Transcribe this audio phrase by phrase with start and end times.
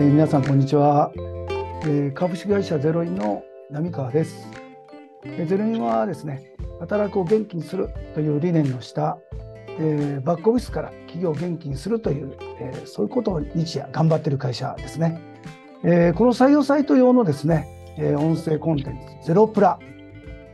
[0.00, 1.12] えー皆さんこんにちは、
[1.84, 4.48] えー株式会社ゼロインの浪川です、
[5.24, 9.18] えーゼロインはですね働くを元気にするという理念の下、
[9.78, 15.20] えーバックオフィスから企業を元気にするという、えーそういうことを日夜頑張っている会社ですね、
[15.84, 19.78] えーこの採用サイト用のですね、えー音声コンテンツゼロプラ、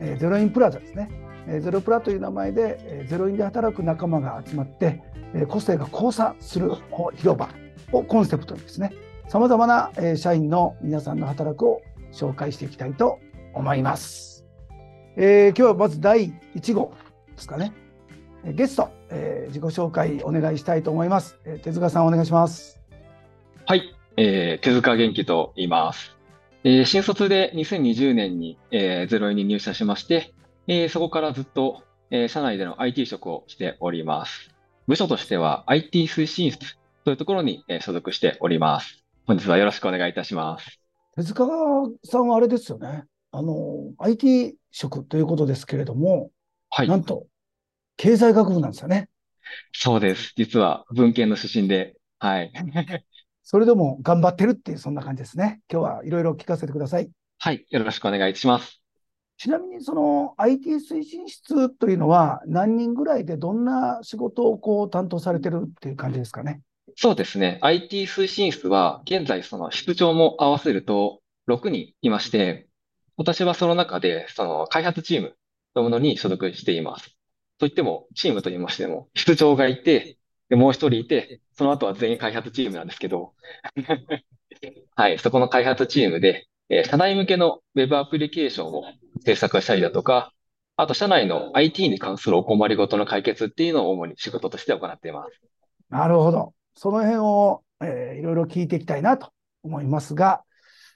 [0.01, 1.09] えーゼロインプラザですね、
[1.47, 5.01] えーゼロプラという名前で、えーゼロインで働く仲間が集まって、
[5.33, 6.69] えー個性が交差する
[7.15, 7.47] 広場
[7.93, 8.91] をコンセプトにですね、
[9.27, 11.81] さまざまなえ社員の皆さんの働くを
[12.13, 13.19] 紹介していきたいと
[13.53, 14.45] 思います。
[15.17, 16.93] えー今日はまず第1号
[17.35, 17.73] ですかね。
[18.45, 21.37] えーゲスト、えー自己紹介お願いしたいと思います。
[21.43, 22.79] えー手塚さんお願いします。
[23.65, 26.15] はい、えー手塚元気と言います。
[26.63, 30.33] えー新卒で2020年に、えーゼロイに入社しまして、
[30.67, 34.55] えーそこからずっと、えー社内での IT 職をしております。
[34.87, 39.03] 部署としては IT 推進室というところに、えー所属しております。
[39.27, 40.79] 本日はよろしくお願いいたします。
[41.17, 41.45] 手塚
[42.05, 43.03] さんはあれですよね。
[43.31, 46.29] あの IT 職ということですけれども、
[46.69, 47.27] はい、なんと
[47.97, 49.09] 経済学部なんですよね。
[49.73, 50.31] そうです。
[50.37, 52.53] 実は文系の出身で、はい。
[53.43, 55.59] それでも頑張ってるっていうそんな感じですね。
[55.69, 57.11] 今日はいろいろ聞かせてください。
[57.39, 58.81] はい、よろしくお願いします。
[59.35, 66.61] ちなみにその IT 推進室というのは何人ぐらいでどんな仕事をこう担当されてるっていう感じですかね。
[66.99, 67.59] そうですね。
[67.61, 72.67] IT 推進室は、現在その室長も合わせると6人いまして、
[73.17, 75.37] 私はその中でその開発チーム
[75.75, 77.15] というものに所属しています。
[77.59, 80.17] といっても、チームと言いましても、室長がいて、
[80.49, 83.35] でもう一人いて、その後は全員開発チームなんですけど、
[84.95, 88.83] はい、そこの開発チームで、えー社内向けのウェブアプリケーションを
[89.23, 90.33] 制作したりだとか、
[90.75, 95.41] あと社内の IT に関するお困りごとの解決っていうのを主に仕事として行っています。
[95.89, 96.53] なるほど。
[96.77, 99.31] その辺を、えーいろいろ聞いていきたいなと
[99.63, 100.43] 思いますが、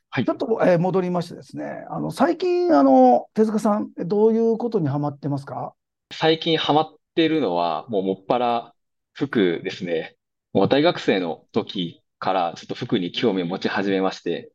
[0.10, 5.73] はいちょっと、えー戻りましてですね、あの最近あの手塚さんどういうことにハマってますか？
[6.14, 8.73] 最近ハマっているのは、もうもっぱら
[9.14, 10.16] 服ですね。
[10.54, 14.52] もう大学生の時からちょっと服に興味を持ち始めまして、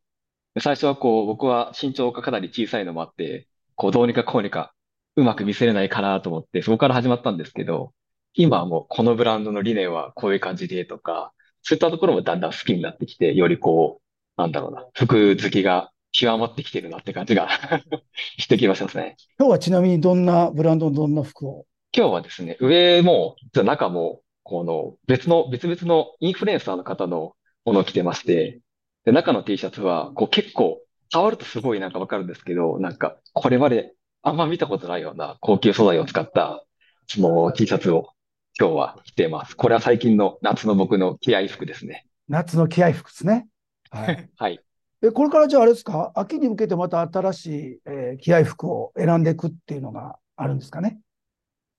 [0.55, 4.73] で最初はこう僕は身長がかなり小さいのもあって、こうどうにかこうにか
[5.17, 7.93] うまく見せれないかなと思って、そこから始まったんですけど、
[8.39, 11.33] 今はもうこのブランドの理念はこういう感じでとか、
[11.63, 17.49] そういったところもだんだん好きになってきて、よりこう、なんだろうな、服好きが極まってきてるなって感じが
[18.39, 19.17] してきましたね。
[19.39, 21.67] 今日はちなみにどんなブランドのどんな服を？
[21.97, 27.33] 今日はですね、上も、中も、この別の、別々のインフルエンサーの方の
[27.65, 28.61] ものを着てまして、
[29.07, 36.65] で、中の T シャツは、こう結構、触るとすごいなんかわかるんですけど、なんか、これまであんま見たことないような高級素材を使った、
[37.07, 38.11] その T シャツを
[38.59, 39.55] 今日は着ています。
[39.57, 42.07] これは最近の夏の僕の気合服ですね。
[42.29, 43.49] 夏の気合服ですね。
[43.91, 44.31] はい。
[44.37, 44.61] はい。
[45.03, 46.11] えこれからじゃああれですか？
[46.15, 50.99] 秋に向けてまた新しい、えー気合服を選んでいくっていうのがあるんですかね？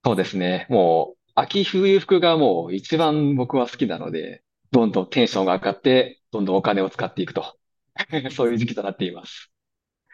[0.05, 0.67] そうですね。
[0.69, 7.57] もう、秋冬服がもう一番僕は好きなので、どんどんテンションが上がって、どんどんお金を使っていくと。
[8.31, 9.51] そういう時期となっています。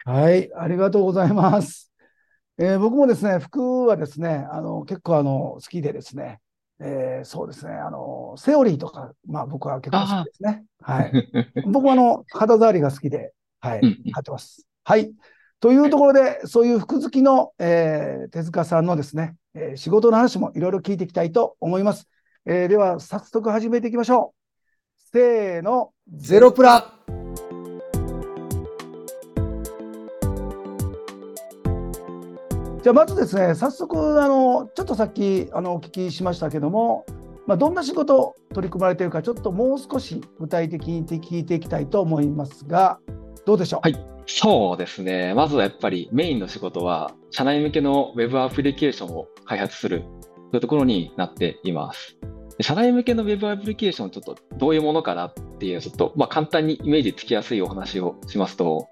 [0.04, 1.92] はい、ありがとうございます。
[2.58, 6.40] えー僕もですね、服はですね、あの結構あの好きでですね、
[6.80, 10.64] えーそうですね、あのセオリーとか、まあ僕は結構好きですね。
[10.80, 11.28] はい。
[11.66, 13.90] 僕はあの肌触りが好きで、はい、買
[14.20, 14.66] ってます。
[14.82, 15.12] はい。
[15.60, 22.08] というところで、そういう服好きの、えー手塚さんのですね、えー仕事の話もいろいろ聞いていきたいと思います。
[22.44, 25.02] えーでは、早速始めていきましょう。
[25.12, 26.92] せーの、ゼロプラ。
[32.84, 37.06] じゃあまずですね、早速、あの、ちょっとさっき、あの、お聞きしましたけども、
[37.46, 42.98] まあ、どんな仕事を取り組まれているか、ちょっともう少し具体的に聞いていきたいと思いますが、
[43.46, 43.80] どうでしょう？
[43.84, 45.32] はいそうですね。
[45.32, 50.04] まずはやっぱりメインの仕事は、社内向けのウェブアプリケーションを開発する
[50.50, 52.18] というところになっています。
[52.60, 58.88] 社内向けのウェブアプリケーション、ちょっとどういうものかなっていう、ちょっと、まあ、簡単にイメージつきやすいお話をしますと、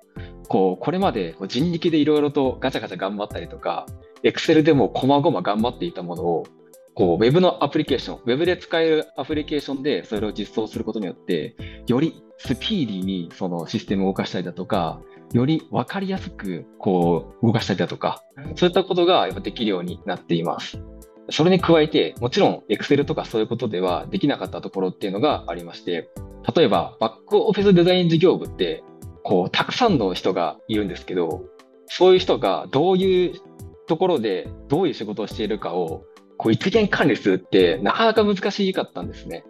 [0.48, 3.86] こう、これまで人力でいろいろとガチャガチャ頑張ったりとか、
[4.22, 6.46] Excel でも細々頑張っていたものを、
[6.94, 11.56] こう、ウェブのアプリケーション、ウェブで使えるアプリケーションでそれを実装することによって、
[11.86, 15.00] よりスピーディーにそのシステムを動かしたりだとか、
[15.32, 18.22] より分かりやすくこう動かしたりだとか、
[18.56, 20.82] そういったことがやっぱできるようになっています。
[21.30, 26.10] それに加えて、もちろん Excel とかそういうことではできなかったところっていうのがありまして、
[26.54, 28.82] 例えばバックオフィスデザイン事業部って、
[29.22, 31.44] こう、たくさんの人がいるんですけど、
[31.86, 33.34] そういう人がどういう
[33.86, 36.04] ところでどういう仕事をしているかを
[36.38, 39.44] こう一元管理するってなかなか難しかったんですね。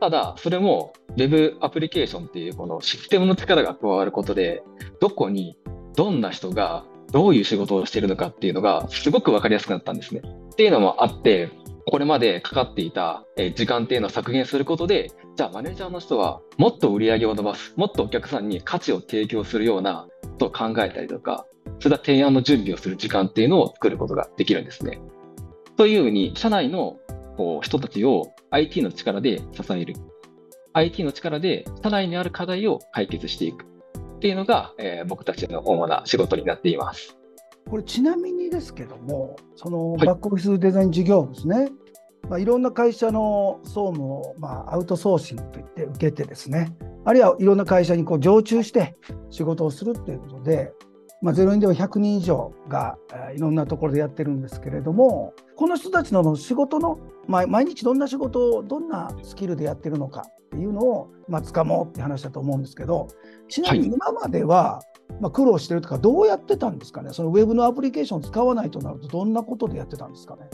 [0.00, 4.62] ただ、それも Web アプリケーションっていうこのシステムの力が加わることで、
[5.00, 5.56] どこに
[5.96, 10.22] どんな人がどういう仕事をしているのかっていうのがすごく分かりやすくなったんですね。
[10.24, 11.50] っていうのもあって、
[11.90, 13.24] これまでかかっていた
[13.56, 21.46] 時間っていうのを削減することで、じゃあマネージャーの人はもっと売り上げを伸ばす、もっとお客さんに価値を提供するようなことを考えたりとか、
[21.80, 25.00] そういった提案の準備をする時間っていうのを作ることができるんですね。
[25.76, 26.96] というふうに、社内の
[27.36, 29.94] こう人たちを IT の力で支える。
[30.74, 37.16] IT の力で社内にある課題を解決していくっていうのが、えー、僕たちの主な仕事になっています。
[37.68, 41.72] これちなみにですけども、そのバックオフィスデザイン事業部ですね、はい
[42.28, 48.96] まあ、いろんな会社の総務を、まあ、アウトソーシングといって受けてですね、あるいはいろんな会社にこう常駐して
[49.30, 50.72] 仕事をするということで、
[51.22, 52.96] まあ、ゼロインでは100人以上が
[53.34, 63.08] いろんなところでやってるんですけれども、この人たちの仕事の、まあ、毎日どんな仕事をどんなスキルでやってるのかっていうのを、まあ、掴もうって話だと思うんですけど、
[63.48, 64.80] ちなみに今までは、
[65.20, 70.48] まあ、苦労してるとか、どうやってたんですかね、そのウェブのアプリケーションを使わないとなると、どんなことでやってたんですかね？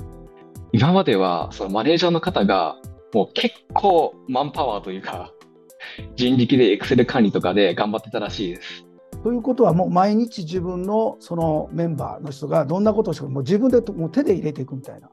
[0.72, 2.76] 今までは、そのマネージャーの方が、
[3.14, 5.32] もう結構マンパワーというか、
[6.16, 8.84] 人力でエクセル管理とかで頑張ってたらしいです。
[9.22, 15.08] ということは、もう毎日自分のそのメンバーの人がどんなことをしても、自分でもう手で入れていくみたいな。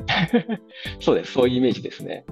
[1.00, 2.26] そうです、そういうイメージですね。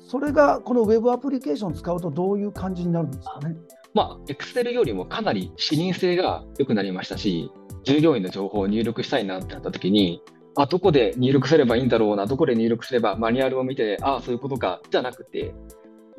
[0.00, 3.56] それがこのウェブアプリケーションを使うと、どういう感じになるんですかね？
[3.94, 7.50] まあ、Excel よりもかなり視認性が良くなりましたし、
[7.84, 10.20] 従業員の情報を入力したいなってなった時に、
[10.56, 15.54] あ、どこで入力すればいいんだろうな、どこで入力すればマニュアルを見て、ああ、そういうことか、じゃなくて、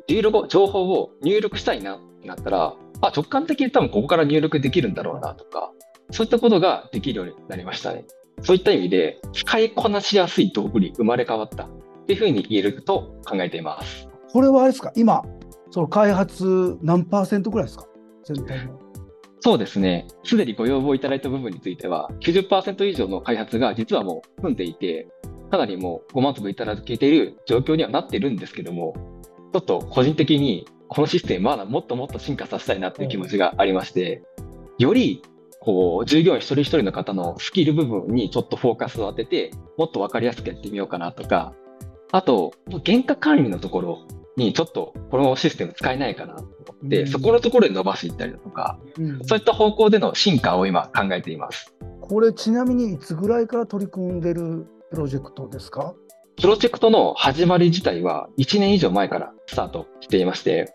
[0.08, 5.72] 入力情報を入力したいなってなったら、あ、直感的に多分ここから入力できるんだろうなとか、
[6.10, 8.06] そういったことができるようになりましたね。
[8.42, 11.68] そういった意味で、使いこなしやすい道具に生まれ変わったっ
[12.06, 14.08] ていうふうに言えると考えています。
[14.32, 15.22] これはあれですか、今、
[15.70, 17.86] その開発何パーセントぐらいですか、
[18.24, 18.87] 全体の。
[19.40, 25.08] そうですね、すでにご要望いただいた部分については、90%以上の開発が実はもう済んでいて、
[25.50, 28.94] かなりもうご満足いただけている状況にはなってるんですけども、
[29.52, 34.22] ちょっと個人的にこのシステムまだもっともっと進化させたいなっていう気持ちがありまして、
[34.78, 35.22] より
[35.60, 41.54] こう従業員一人一人の方のスキル部分にちょっとフォーカスを当てて、もっと分かりやすくやってみようかなとか、
[42.10, 42.52] あと、
[42.86, 43.98] 原価管理のところ
[44.36, 46.36] にちょっとこのシステム使えないかな、
[47.06, 51.74] そこのところで伸ばしていったりだとか、うん、そういった方向での進化を今考えています。
[52.00, 55.94] これちなみにいつぐらいから取り組んでるプロジェクトですか？
[56.40, 60.72] プロジェクトの始まり自体は1年以上前からスタートしていまして、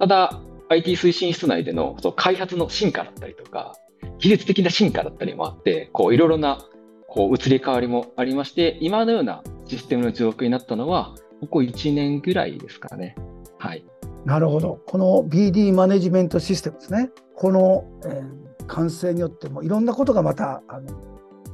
[0.00, 0.40] ただ、
[0.70, 3.74] IT 推進室内でのその開発の進化だったりとか、
[4.18, 6.64] 技術的な進化だったりもあって、こういろいろな
[7.06, 13.14] こう移り変わりもありまして、今のようなシステムの状況になったのは、ここ1年ぐらいですかね。
[13.58, 13.84] はい。
[14.28, 14.82] なるほど。
[14.86, 17.08] この BD マネジメントシステムですね。
[17.34, 20.92] この、えー、完成によってもいろんなことがまたあの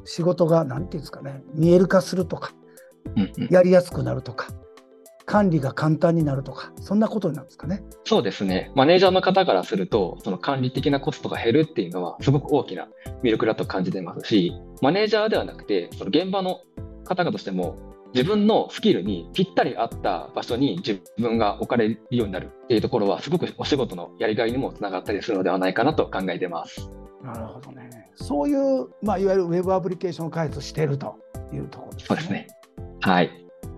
[0.05, 2.53] 仕事が何て言うんですかね見える化するとか、
[3.49, 4.49] やりやすくなるとか
[5.25, 7.85] 管理が簡単になるとか、そんなことなんですかね。
[8.03, 8.73] そうですね。
[8.75, 12.89] マネージャーの方からすると、その管理的なコストが減るっていうのは、すごく大きな
[13.23, 16.61] 魅力だと感じてますし、マネージャーではなくて、その現場の
[17.05, 26.89] 方々としても、自分のスキルにぴったり合った場所に自分が置かれるようになるっていうところは、すごくお仕事のやりがいにもつながったりするのではないかなと考えてます。
[27.25, 28.11] なるほどね。
[28.15, 31.17] そういう、まあ、いわゆるウェブアプリケーション開発していると
[31.53, 32.07] いうところですね。
[32.07, 32.47] そうですね。
[33.01, 33.31] はい。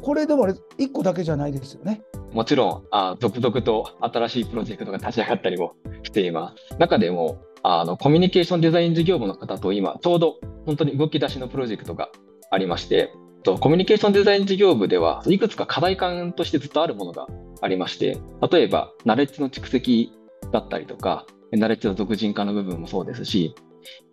[0.03, 2.03] これでも1個だけじゃないですよね。
[2.33, 6.79] もちろん、あ続々と新しいプロジェクトが立ち上がったりもしています。
[6.79, 10.35] 中でも、あのコミュニケーションデザイン事業部の方と今、ちょうど
[10.67, 12.11] 本当に動き出しのプロジェクトが
[12.51, 13.11] ありまして、
[13.55, 17.27] コミュニケーションデザイン事業部ではいくつか課題感としてずっとあるものが
[17.63, 18.19] ありまして、
[18.51, 20.13] 例えば、ナレッジの蓄積
[20.53, 23.55] だったりとか、ナレッジの俗人化の部分もそうですし、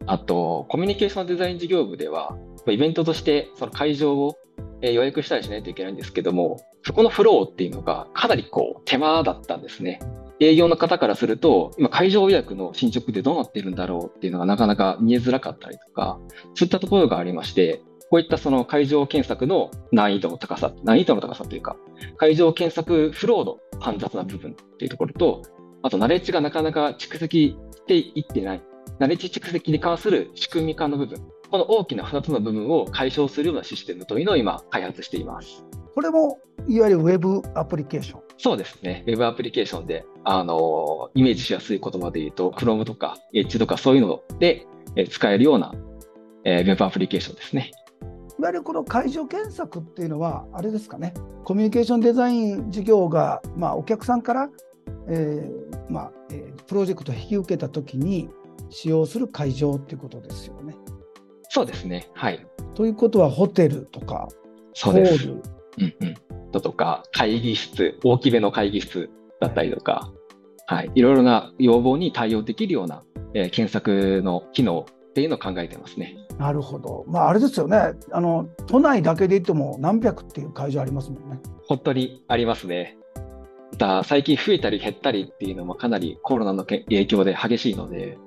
[0.06, 2.38] あと、コミュニケーションデザイン事業部では、
[2.68, 4.38] イベントとしてその会場を
[4.82, 10.00] 予約したりしないといけないんですけども、そこのフローっていうのがかなりこう手間だったんですね。
[10.40, 16.20] 営業の方からすると、今会場予約の進捗でどうなっているんだろうっていうのがなかなか見えづらかったりとか、
[16.56, 17.82] そういったところがありまして、
[18.14, 21.78] こういったその会場検索の難易度の高さ、難易度の高さというか、
[22.18, 25.42] 会場検索フローの煩雑な部分っていうところと、
[25.82, 28.62] あとナレッジがなかなか蓄積していってない、
[29.00, 35.66] ナレッジ蓄積に関する仕組み化の部分、この大きな2つの部分を解消するようなシステムというのを今、開発しています。
[35.96, 38.22] これもいわゆるウェブアプリケーション？
[38.38, 39.04] そうですね。
[39.08, 44.68] ウェブアプリケーションで、あの、イメージしやすい言葉で言うと、Chrome とか Edge とかそういうので
[45.10, 45.74] 使えるような、
[46.44, 47.72] えー、ウェブアプリケーションですね。
[48.42, 51.14] わゆるこの会場検索っていうのは、あれですかね、
[51.44, 54.50] コミュニケーションデザイン事業が、まあ、お客さんから、
[55.08, 58.30] えーまあえー、プロジェクトを引き受けたときに
[58.70, 60.76] 使用する会場っていうことですよね。
[61.50, 62.10] そうですね。
[62.14, 62.46] はい。
[62.74, 64.28] ということは、ホテルとか、
[64.74, 65.30] そうです。
[65.30, 65.42] うん
[66.52, 66.62] うん。
[66.62, 69.10] とか、会議室、大きめの会議室
[69.40, 70.12] だったりとか、
[70.66, 76.18] はい、いろいろな要望に対応できるような、えー、検索の機能っていうのを考えてますね。
[76.40, 77.06] なるほど。
[77.08, 77.94] まあ、あれですよね。
[78.12, 81.40] あの、都内だけで言っても何百っていう会場ありますもんね。
[81.68, 82.98] 本当にありますね。
[83.78, 88.18] だ最近増えたり減ったりっていうのもかなりコロナの影響で激しいので、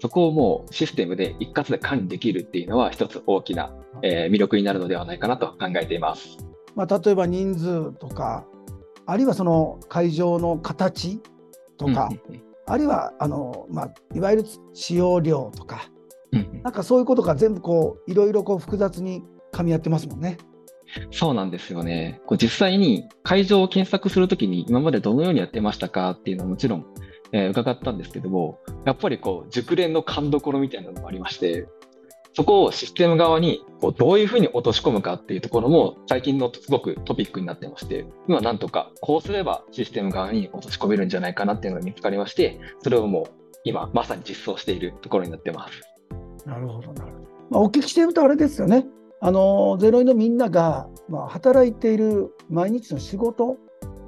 [0.00, 6.36] そこをもうシステムで一括で管理できるっていうのは一つ大きな、えー、魅力になるのではないかなと考えています。
[6.74, 8.46] まあ、例えば人数とか、
[9.06, 11.20] あるいはその会場の形
[11.78, 12.10] とか、
[12.66, 15.88] あるいはあの、まあ、いわゆる使用量とか、
[16.62, 20.38] なんかそういうことが全部こういろいろこう複雑に噛み合ってますもんね。
[21.10, 22.20] そうなんですよね。
[22.26, 26.86] こう実際に会場を検索するときに今までどのようにやってましたかっていうのはもちろん、
[27.32, 31.66] えー、伺ったんですけども、やっぱりこう熟練の勘どころみたいなのもありまして、
[32.34, 43.30] そこをシステム側にこうどういうふうに落とし込むかっていうところも最近のすごくトピックになってまして、今なんとかこうすればシステム側に落とし込めるんじゃないかなっていうのが見つかりまして、それをもう
[43.64, 45.95] 今まさに実装しているところになってます。
[46.46, 47.26] なるほど、なるほど。
[47.50, 48.86] まあ、お聞きしてるとあれですよね。
[49.20, 53.56] あのゼロイのみんなが、まあ、働いている毎日の仕事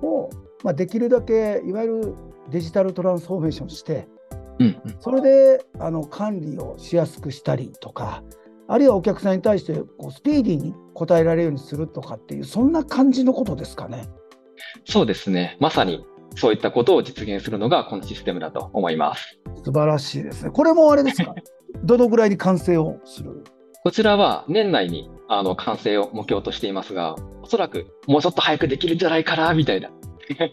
[0.02, 0.30] を、
[0.62, 2.14] まあ、できるだけいわゆる
[2.50, 4.06] デジタルトランスフォーメーションして、
[5.00, 8.22] それであの管理をしやすくしたりとか、
[8.66, 14.08] あるいはお客さんに対してこうスピーディーに答えられるようにするとかっていう、そんな感じのことですかね。
[14.84, 16.04] そうですね、まさに
[16.36, 19.38] そういったことを実現するのがこのシステムだと思います。
[19.64, 20.50] 素晴らしいですね。
[20.50, 21.34] これもあれですか、
[21.84, 23.44] どのぐらいに完成をする？
[23.84, 29.90] こちらは年内にあの完成を目標としていますが、おそらくもうちょっと早くできるんじゃないかなみたいな。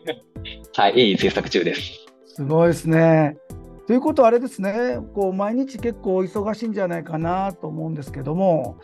[0.75, 2.05] はい、いい制作中です。
[2.25, 3.37] すごいですね。
[3.87, 8.77] ということはあれですね、こう毎日結構忙しいんじゃないかなと思うんですけども、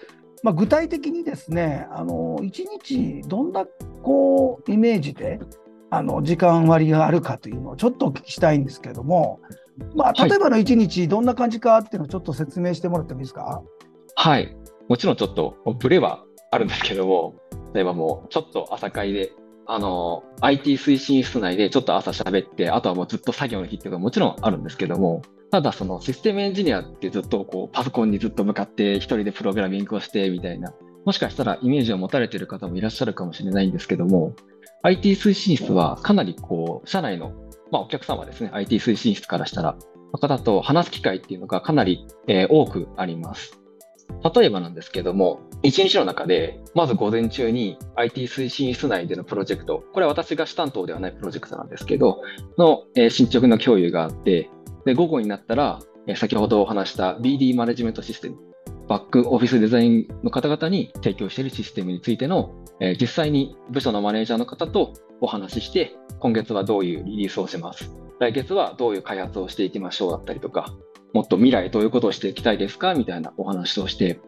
[0.44, 3.66] まあ、具体的にですね、あの1日どんな
[4.04, 5.40] こうイメージで
[5.90, 9.40] あの時間割があるかというのをちょっとお聞きしたいんですけども、
[9.96, 13.64] まあ、例えばの1日どんな感じかっていうのをちょっと説明してもらってもいいですか？
[14.16, 14.56] はい、
[14.90, 17.36] もちろんちょっとブレはあるんですけども、
[17.74, 19.32] 例えばもうちょっと朝会で
[19.68, 30.74] あの、IT 推進室内でちょっと朝喋って、あとはもうずっと作業の日っていうのはもちろんあるんですけども、ただそのシステムエンジニアってずっとこうパソコンにずっと向かって一人でプログラミングをしてみたいな、
[31.06, 34.36] もしかしたらイメージを持たれている方もいらっしゃるかもしれないんですけども、
[34.84, 37.32] IT 推進室はかなりこう、社内の、
[37.72, 39.78] まあお客様ですね、IT 推進室からしたら、
[40.20, 43.58] 方と話す機会っていうのがかなり、えー、多くあります。
[44.36, 52.22] 例えばなんですけども、一日の中で、まず午前中に IT 推進室内でのプロジェクト、これは私が主担当ではないプロジェクトなんですけど、
[52.58, 54.50] の、えー、進捗の共有があって、
[54.86, 58.38] で、午後になったら、え、先ほどお話した BD マネジメントシステム、
[58.92, 67.90] バックオフィスデザインの方々に提供しているシステムについての、えー、実際に部署のマネージャーの方とお話しして、今月はどういうリリースをします。
[68.20, 70.74] 来月はどういう開発をしていきましょうだったりとか、
[71.14, 74.20] もっと未来どういうことをしていきたいですかみたいなお話をして、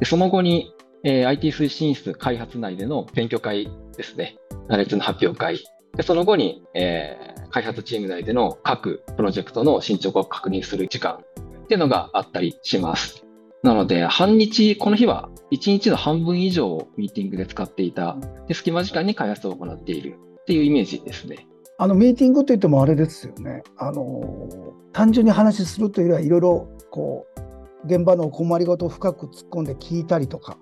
[0.00, 5.60] でその後に、えー、IT 推進室開発内での勉強会ですね、ナレッジの発表会、
[5.96, 11.20] でその後に、えー、開発チーム内での各プロジェクトの進捗を確認する時間
[11.62, 13.27] っていうのがあったりします。
[13.62, 21.48] なので、半日、この日は1日の半分以上をミーティングで使っていた、で隙間時間に開発を行っているっていうイメージですね。
[21.80, 23.62] あのミーティングといってもあれですよね。
[23.76, 24.48] あの
[24.92, 30.58] 単純に話するというよりはいろいろこう現場の困りごとを深く突っ込んで聞いたりとか、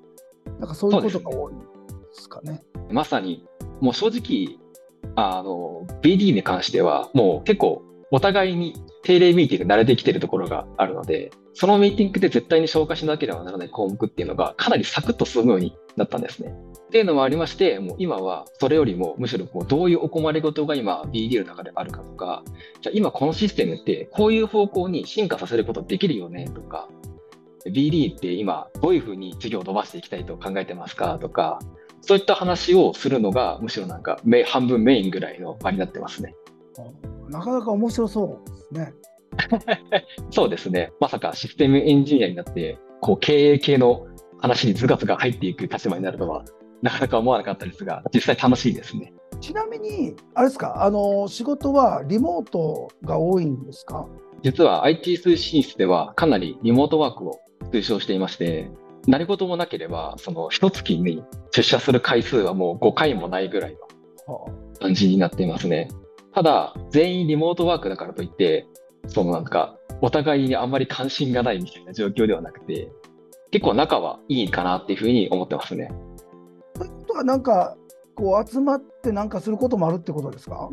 [0.59, 1.59] なんかそういうことが多いで
[2.13, 2.53] すかね。
[2.53, 3.47] ねまさに
[3.81, 4.59] もう正直
[5.15, 16.55] あの BD に関してはもう結構お互いに定例ミーティング慣れてきてるところがあるので、そのミーティングで絶対に消化しなければならない項目っていうのがかなりサクッと進むようになったんですね。
[16.87, 22.45] っていうのもありまして、もう今はそれよりもむしろこうどういうお困りごとが今 BD の中であるかとか、
[22.81, 26.89] じゃあ今このシステムってこういう方向に進化させることできるよねとか、
[27.67, 31.59] BD って今どういうふうに事業を伸ばしていきたいと考えてますかとか、
[32.03, 36.35] そういった話をするのがむしろなんか半分メインぐらいの場になってますね。
[37.29, 38.95] なかなか面白そうですね。
[40.31, 40.93] そうですね。
[41.01, 44.07] まさかシステムエンジニアになって、こう経営系の
[44.39, 46.45] 話にズガズガ入っていく立場になるとは
[46.83, 49.13] なかなか思わなかったですが、実際楽しいですね。
[49.41, 54.07] ちなみに、あれですか、あの仕事はリモートが多いんですか？
[54.43, 57.41] 実は IT 通信室ではかなりリモートワークを
[57.73, 58.71] 推奨していまして、
[59.07, 63.77] 何事もなければ、その一月に出社する回数はもう5回もないぐらい
[64.27, 64.47] の
[64.81, 65.89] 感じになっていますね。
[66.37, 68.67] ただ、全員リモートワークだからといって、
[69.07, 72.93] そのなんか、お互いにあんまり関心がないみたいな状況ではなくて、
[73.51, 75.91] 結構仲はいいかなっていうふうに思ってますね。
[76.75, 77.75] ということは、なんか、
[78.15, 80.69] こう集まってなんかすることもあるってことですか？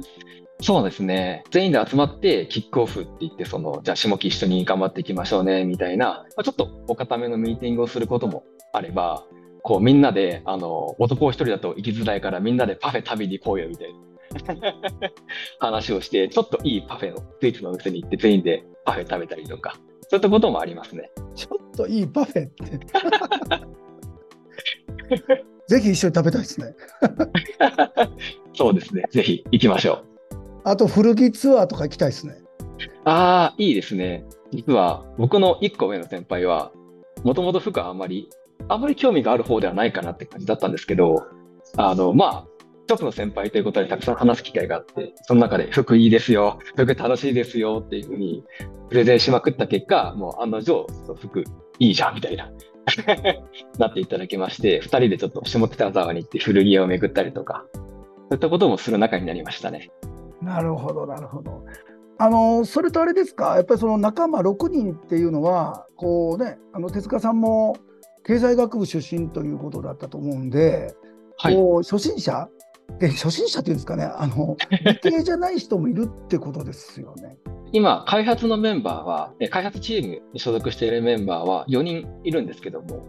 [0.60, 1.46] そうですね。
[1.52, 8.44] 全員で集まってキックオフって言って、その、じゃあ下期一緒に頑張っていきましょうね、みたいな、まあ、ちょっとお固めのミーティングをすることも
[8.74, 9.24] あれば、
[9.62, 14.00] こうみんなで、あの、男一人だと行きづらいからみんなでパフェ食べに行こうよ、みたいな。
[15.60, 19.76] 話をして、ちょっといいパフェのスイーツのお店に行って全員でパフェ食べたりとか、
[20.10, 21.12] そういったこともありますね。
[21.36, 22.80] ちょっといいパフェって。
[25.68, 26.76] ぜひ一緒に食べたいですね。
[28.54, 29.04] そうですね。
[29.12, 30.06] ぜひ行きましょう。
[30.66, 32.36] あと古着ツアーとか行きたいですね。
[33.06, 34.26] ああ、いいですね。
[34.52, 36.72] 実は僕の1個上の先輩は、
[37.24, 38.30] もともと服はあんまり、
[38.68, 41.24] あんまり興味がある方ではないかなって感じだったんですけど、
[41.78, 42.48] あの、まあ、
[42.94, 48.44] 一つの先輩ということでたくさん話す機会があって、その中で服いいですよ、服楽しいですよっていうふうに
[48.90, 50.86] プレゼンしまくった結果、もう案の定、
[51.20, 51.44] 服
[51.80, 52.52] いいじゃんみたいな
[53.80, 57.82] なっていただきまして、2人でちょっと下北沢に行って古着屋を巡ったりとか、そ
[58.32, 59.90] ういったこともする仲になりましたね。
[60.42, 61.64] なるほど、なるほど。
[62.20, 67.76] あのそれとあれですか、やっぱりその仲間6人っていうのは、こうね、あの手塚さんも
[68.24, 70.94] 経済学部出身ということだったと思うんで、
[71.38, 72.63] はい、こう初心者で
[73.02, 77.38] 初心者っていうんですかね、あの 理系じゃない人もいるってことですよね。
[77.72, 83.04] 今、開発のメンバーは、開発チームに所属しているメンバーは4人いるんですけども、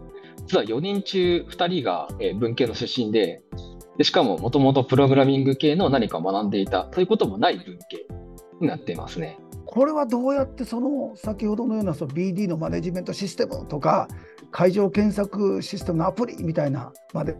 [0.47, 2.07] 実は4人中2人が
[2.39, 3.43] 文系の出身で、
[3.97, 8.07] でしかももともとプログラミング系の何かを学んでいたということもない文系
[8.59, 9.37] になっていますね。
[9.65, 14.07] これはどうやってその先ほどのようなその BD のマネジメントシステムとか
[14.57, 17.33] 会場検索システムのアプリみたいなまで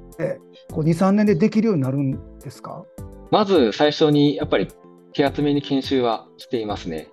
[0.69, 2.83] こう2、3年でできるようになるんですか？
[3.31, 4.67] まず最初にやっぱり
[5.13, 7.07] 手厚めに研修はしていますね。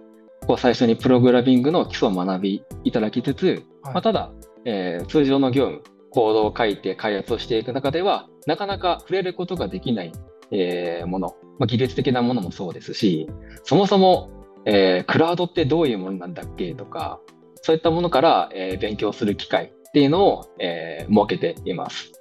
[0.49, 4.33] こう最初にプログラミングの基礎を学びいただきつつ、はい、まあ、ただ、
[4.65, 10.13] えー、通常の業務、コードを書いて開発をしていく中では、なかなか触れることができない、
[10.51, 13.29] えー、もの、まあ、技術的なものもそうですし、
[13.63, 14.33] そもそも、
[14.67, 17.21] えー、クラウドってどういうものなんだっけとか、
[17.63, 22.13] そういったものから、えー、勉強する機会っていうのを、えー、設けています。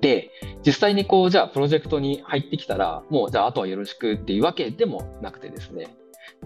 [0.00, 0.30] で、
[0.66, 5.96] 実際にこう、じゃあプロジェクトに入ってきたら、もうじゃああとはよろしくっていうわけでもなくてですね、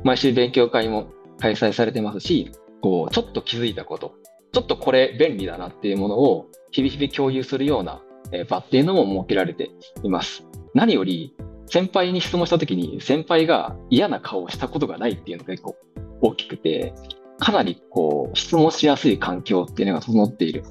[0.05, 4.15] 毎週勉強会も開催されてますし、こう、ちょっと気づいたこと、
[4.53, 8.03] ちょっとこれ便利だなっていうものを日々日々共有するような
[8.49, 9.71] 場っていうのも設けられて
[10.03, 10.45] います。
[10.75, 11.35] 何より、
[11.67, 15.77] 先輩に質問したときに、先輩が嫌な顔をしたことがないっていうのが結構
[16.21, 16.93] 大きくて、
[17.41, 20.63] かなりこう質問しやすい環境っていうのが整っている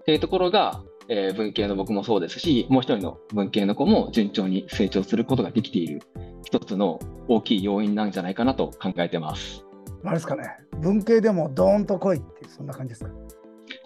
[0.00, 6.00] っていうところが、えー、文系の僕もそうですし、もう一人の文系の子も順調に成長することができている
[6.44, 6.98] 一つの
[7.28, 9.64] 大きい要因なんじゃないかなと考えてます。
[10.04, 10.44] あれですかね、
[10.80, 13.10] 文系でもドーンと来いってそんな感じですか？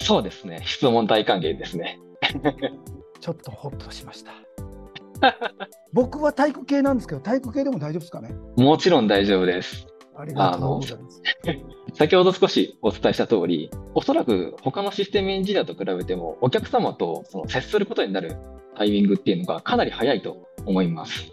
[0.00, 1.98] そうですね、質問大歓迎ですね。
[3.20, 4.32] ちょっとほっとしました。
[5.92, 8.30] 僕は体育系なんですけど、体育系でも大丈夫ですかね？
[8.56, 9.86] もちろん大丈夫です。
[10.16, 11.22] ありがとうございます。
[11.94, 18.36] 先ほど少しお伝えした通り、おそらく他のシステムエンジニアと比べても、お客様とその接することになる
[18.76, 21.30] タイミングっていうのがかなり早いと思います。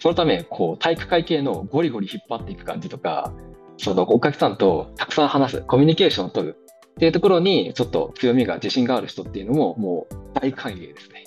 [0.00, 3.32] そのため、こう、体育会系のゴリゴリ引っ張っていく感じとか、
[3.76, 11.24] そのお客さんとたくさん話す、コミュニケーションを取るっていうところに、ちょっと強みが、自信がある人っていうのも、もう大歓迎ですね。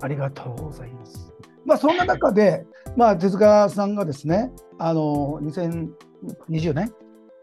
[0.00, 1.32] ありがとうございます。
[1.64, 2.64] まあ、そんな中で、
[2.96, 5.38] まあ、手塚さんがですね、あの
[6.50, 6.92] 2020年？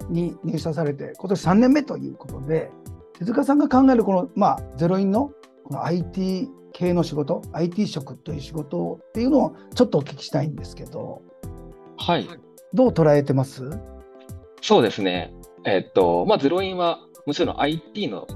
[0.09, 2.69] に入社されて、今年3年目ということで、
[3.17, 5.31] 手塚さんが考えるこの、まあ、ゼロインの
[5.63, 11.21] この IT 系の仕事、IT 職という仕事っていうのをちょっとお聞きしたいんですけど、
[11.97, 12.27] はい。
[12.73, 13.63] どう捉えてます？
[14.61, 15.33] そうですね。
[15.63, 18.27] えっと、まあ、ゼロインはもちろん IT の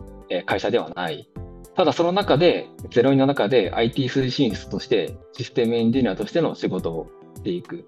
[0.45, 1.29] 会社ではない。
[1.75, 7.85] ただその中で、ゼロインの中で IT 推進室として、システムエンジニアとしての仕事をしていく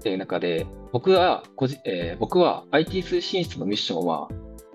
[0.00, 1.44] っていう中で、僕は、
[1.84, 4.28] えー、僕は IT 推進室のミッションは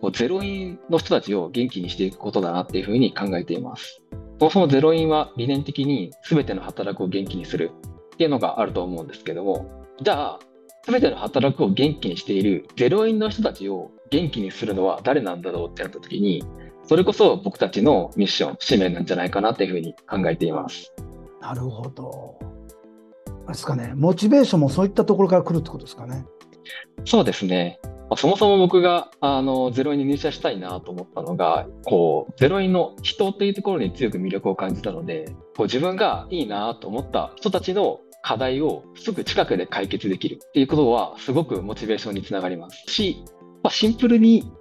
[0.05, 4.01] こう、ゼロインの人たちを元気にしていくことだなっていうふうに考えています。
[4.39, 7.71] そもそもゼロインは理念的に全ての働くを元気にする
[8.13, 10.39] っていうのがあると思うんですけども、じゃあ、
[10.83, 16.43] 全ての働くを元気にしているゼロインの人たちを元気にするのは誰なんだろうってなった時に、
[16.83, 20.93] それこそ僕たちのミッション、使命なんじゃないかなっていうふうに考えています。
[21.41, 22.38] なるほど。
[23.53, 26.25] ですかね、モチベーションもそういったところから来るってことですかね。
[27.05, 27.79] そうですね。
[27.84, 35.25] まあ、そもそも僕があのゼロインに入社したいなと思ったのが、こうゼロインの人っていうところに強く魅力を感じたので、
[35.58, 43.23] こう自分がいいなと思った人たちの課題をすぐ近くで解決できるっていうことは、すごくモチベーションにつながりますし、
[43.63, 44.51] まあ、シンプルに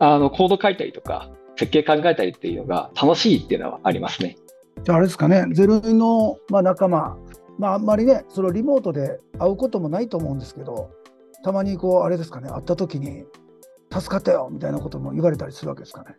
[0.00, 4.36] あのコード書いたりとか、設計考えたりっていうのが楽しいっていうのはありますね。
[4.84, 7.16] じゃああれですかね、ゼロインの、まあ、仲間、
[7.58, 10.90] まあ、あんまりね、そのリモートで会うこともないと思うんですけど、
[11.42, 13.24] たまにこう、あれですかね、会った時に、
[13.90, 16.16] 助かったよみたいなことも言われたりするわけですかね。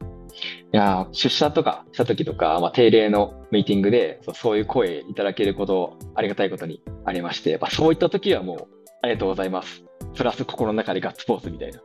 [0.73, 8.67] いや出社とかした時とか、まあ、定例のミーティングでそうそういう声いただけることありがたいことにありまして、まあ、そういった時はもう
[9.01, 9.83] ありがとうございます。
[10.15, 11.81] プラス心の中でガッツポーズみたいな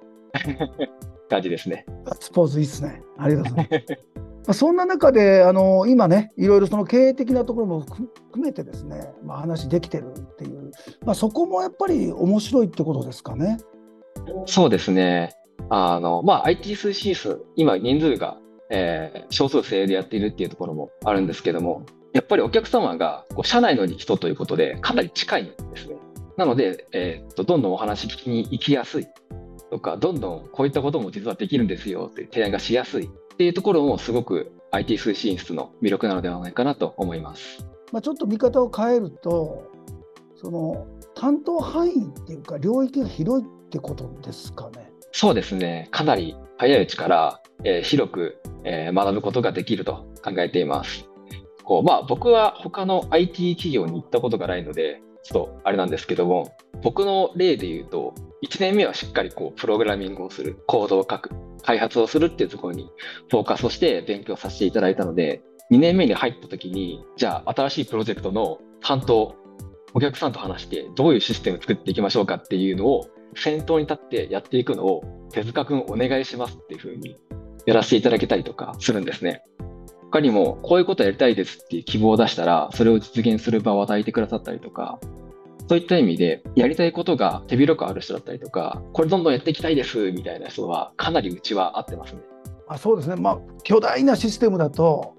[1.28, 1.86] 感じですね。
[2.04, 3.02] ガッツポーズいいっすね。
[3.18, 4.04] ありがとうございます。
[4.46, 10.70] まあ、そんな中であの今ねいろいろその経営的なところも含めてですね、まあ、話できてるっていう、
[11.04, 13.58] まあ、そこもやっぱり面白いってことですかね。
[14.46, 15.34] そうですね。
[15.70, 18.38] あのまあ、IT 推進数、今人数が、
[18.70, 25.96] えー、少数制でやっているっていうところもあるんですけども、やっぱりお客様がこう社内の人ということでかなり近いんですね。
[26.36, 29.06] なので、えー、っとどんどんお話聞きに行きやすい
[29.70, 37.66] とか、どんどんこういったことも実はできるんですよって提案がしやすいっていうところもすごく IT 推進室の魅力なのではないかなと思います。
[37.92, 39.70] まあ、ちょっと見方を変えると、
[40.36, 44.90] その担当範囲っていうか、領域が広いってことですかね。
[45.12, 51.08] そうですね、かなり早いうちから、えー、広く、えー、学ぶことができると考えています。
[51.64, 58.14] こうまあ、僕は他の IT 企業に行ったことがないので、ちょっとあれなんですけども、僕の例で言うと、
[58.46, 61.30] 1年目はしっかりこうプログラミングをする、コードを書く、
[61.64, 62.90] 開発をするっていうところに
[63.30, 69.34] フォーカスをして勉強させていただいたので、2年目に入った時に、じゃあ新しいプロジェクトの担当、
[69.94, 77.16] お客さんと話してどういうシステムを作っていきましょうかっていうのを先頭に立ってやっていくのを手塚くんお願いしますっていうふうに
[77.66, 79.42] やらせていただけたりとかするんですね。
[80.10, 85.00] 他にもこういうことやりたいですっていう希望を出したら、それを実現する場を与えてくださったりとか、
[85.68, 92.20] そういった意味で、やりたいことが手広くある人だったりとか、これどんどんやっていきたいですみたいな人は、かなりうちは合ってますね。
[92.68, 95.14] あそうですね、まあ、巨大なシステムだと、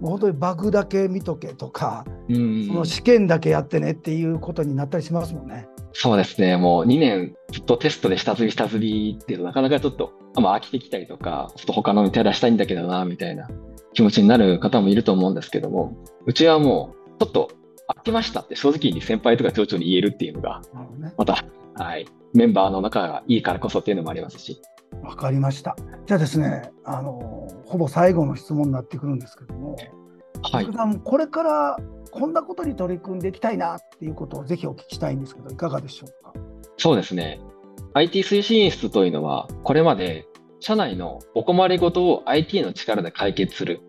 [0.00, 5.68] もう本当にバグだけ見とけとか、その試験だけやってねっていうことになったりしますもんね。
[5.92, 13.48] そうですね、もう2年ずっとテストで下積み下積みっていうとなかなかちょっと、まあ、飽きてきたりとか、ちょっと他の手出したいんだけどな、みたいな
[13.92, 17.50] 気持ちになる方もいると思うんですけども、うちはもう、ちょっと
[17.94, 20.62] 飽きましたって正直に先輩とか町長に言えるっていうのが、
[21.16, 24.60] また、はい、メンバーの仲がいいからこそっていうのもありますし。
[25.02, 25.76] わかりました。
[26.06, 29.76] じゃあですね、あのほぼ最後の質問になってくるんですけども、
[30.42, 30.66] はい、
[31.04, 31.76] これから
[32.10, 36.32] こんなことに取り組んでいきたいなっていうことをぜひお聞きしたいんですけど、いかがでしょうか？
[36.76, 37.40] そうですね。
[37.94, 40.26] IT 推進室というのは、これまで
[40.60, 43.80] 社内のお困りごとを IT の力で解決する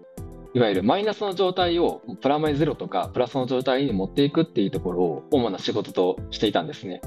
[0.53, 7.01] いわゆるマイナスの状態をプラマイゼロとかプラスの状態に持っていくっていうところを主な仕事としていたんですね。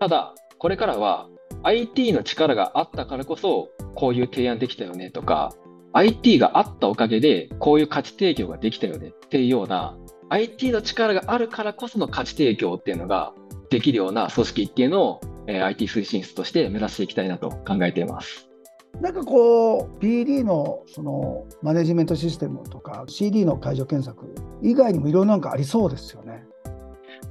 [0.00, 1.28] ただ、これからは
[1.62, 5.52] IT の力があったからこそこういう提案できたよねとか
[5.92, 9.96] IT があったおかげでこういう価値提供ができたよねっていうような
[10.30, 13.34] IT の力があるからこその価値提供っていうのが
[13.68, 18.51] できるような組織っていうのを、え、IT 推進室として目指していきたいなと考えています。
[19.02, 26.44] なんかこう PD のそのマネジメントシステムとか CD の解除検索以外にもいろいろなんかありそうですよね。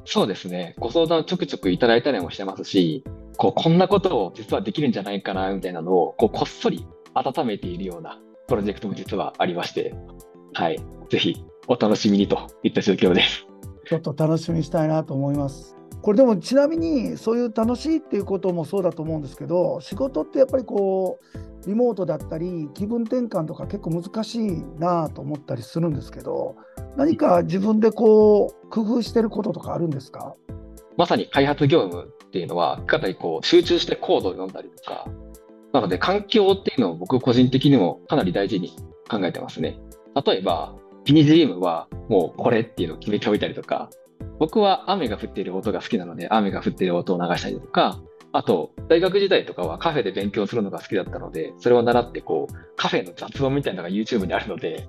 [0.03, 0.75] そうですね。
[0.79, 3.05] ご相談ちょくちょくいただいたりもしてますし、
[3.37, 9.95] こうこんなことを実はできるんじゃないかなみたいなのをこうこっそり温めているようなプロジェクトも実はありまして、
[10.53, 10.79] はい、
[11.09, 13.45] ぜひお楽しみにといった状況です。
[13.85, 15.80] ちょっと楽しみにしたいなと思います。
[16.01, 26.55] これでもちなみにそういう楽しいっていうこともそうだと思うんですけど仕事ってやっぱりこうリモートだったり気分転換とか結構難しいなと思ったりするんですけど
[26.97, 30.35] 何か自分でこう工夫してることとかあるんですか？
[30.97, 35.05] まさに開発業務っていうのはかなりこう集中してコードを読んだりとか
[35.71, 38.75] なので環境っていうのを僕個人的にもかなり大事に
[39.09, 39.79] 考えてますね。
[40.25, 43.89] 例えば PGM はもうこれっていうのを決めておいたりとか
[44.39, 48.01] 僕は雨が降っている音が好きなので、雨が降っている音を流したりとか、
[48.33, 54.87] あと、大学時代とかはカフェで勉強するのが好きだったので、それを習って、こう、カフェの雑音みたいなのが YouTube にあるので、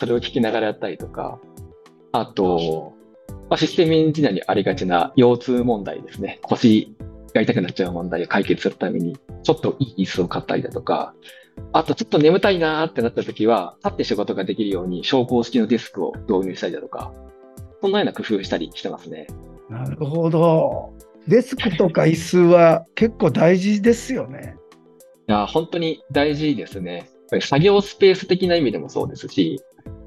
[0.00, 1.38] それを聞きながらやったりとか、
[2.10, 2.92] あと、
[3.48, 6.40] まあ、システムエンジニアにありがちな腰痛問題ですね。
[6.42, 6.94] 腰
[7.34, 11.14] が痛くなっちゃう問題を解決するために、ちょっといい椅子を買ったりだとか、
[11.72, 17.12] あとちょっと眠たいなーってなった時は、立って仕事ができるように昇降式のデスクを導入したりだとか、
[17.82, 19.26] そんなような工夫したりしてますね。
[19.68, 20.94] なるほど。
[21.28, 24.56] デスクとか椅子は結構大事ですよね。
[25.28, 27.10] いや、本当に大事ですね。
[27.40, 29.60] 作業スペース的な意味でもそうですし、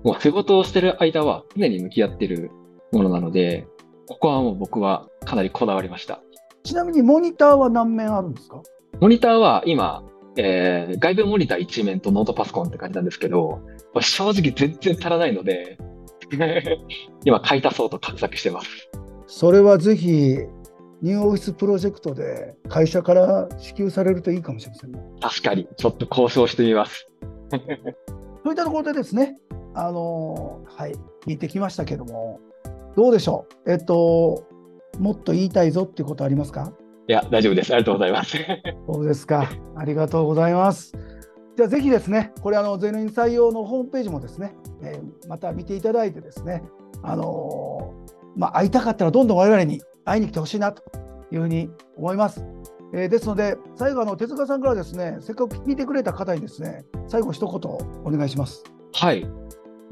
[0.04, 2.52] もう仕事をしてる間は常に向き合ってる
[2.92, 3.68] ものなので、
[4.08, 6.22] ここはもう僕はかなりこだわりました。
[6.64, 8.62] ちなみにモニターは何面あるんですか？
[9.00, 10.04] モニターは今、
[10.38, 13.62] えー、外部モニター1面とノートパソコンって感じなんですけど、
[14.00, 15.78] 正直全然足らないので、
[17.26, 18.68] 今買い足そうと画策してます。
[19.28, 20.38] それはぜひ
[21.02, 25.00] ニューオフィスプロジェクトで会社から支給されるといいかもしれませんね。
[25.22, 27.08] 確かに、ちょっと交渉してみます。
[27.52, 29.38] そういったところでですね、
[29.74, 30.94] あのはい、
[31.26, 32.40] 聞いてきましたけども、
[32.96, 34.46] どうでしょう、えっと、
[35.00, 36.72] もっと言いたいぞっていうことありますか？
[37.08, 37.72] いや、大丈夫です。
[37.74, 38.38] ありがとうございます。
[38.92, 39.50] そうですか。
[39.76, 40.94] ありがとうございます。
[41.56, 46.64] じゃあぜひですね、これあのゼロイン採用のホームページもですね、えー、また見ていただいてですね、
[47.02, 50.84] あのー、まあ、会いたかったらどんどん我々に会いに来てほしいなと
[51.32, 52.44] いうふうに思います。
[52.94, 57.72] えー、ですので、最後あの手塚さんからですね、せっかく聞いてくれた方にですね、最後一言
[58.04, 58.64] お願いします。
[58.94, 59.26] はい。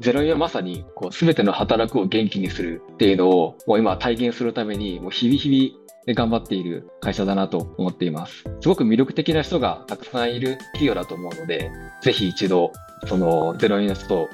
[0.00, 8.44] ゼロインはまさにこう全ての働くを元気にするっていうのをもう今体現するためにもう日々日々頑張っている会社だなと思っています。
[8.60, 11.70] すごく魅力的な人がたくさんいる企業だと思うので、
[12.02, 12.72] ぜひ一度、
[13.06, 14.28] そのゼロインの人と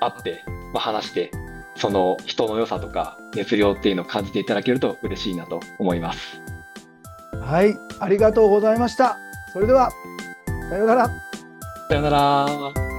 [0.00, 1.30] 会って、まあ、話して、
[1.76, 6.40] その人の良さとか熱量っていうのを感じていただけると嬉しいなと思います。
[7.40, 9.16] はい、ありがとうございました。
[9.52, 9.90] それでは、
[10.68, 11.06] さようなら。
[11.88, 12.89] さようなら。